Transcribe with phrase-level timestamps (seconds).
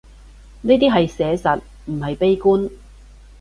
[0.61, 2.71] 呢啲係寫實，唔係悲觀